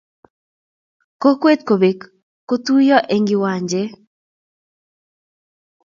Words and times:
Kokwee 1.21 1.59
kobek 1.67 1.99
kotuyo 2.47 2.97
eng 3.13 3.25
kiwanchee. 3.27 3.89